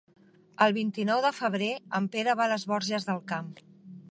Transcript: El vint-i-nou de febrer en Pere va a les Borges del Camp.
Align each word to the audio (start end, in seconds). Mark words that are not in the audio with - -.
El 0.65 0.73
vint-i-nou 0.77 1.21
de 1.25 1.31
febrer 1.41 1.69
en 1.99 2.07
Pere 2.17 2.35
va 2.41 2.47
a 2.47 2.51
les 2.55 2.67
Borges 2.73 3.07
del 3.11 3.21
Camp. 3.35 3.53